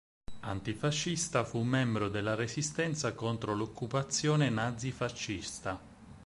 Antifascista, 0.39 1.43
fu 1.43 1.61
membro 1.61 2.09
della 2.09 2.33
Resistenza 2.33 3.13
contro 3.13 3.53
l'occupazione 3.53 4.49
nazi-fascista. 4.49 5.79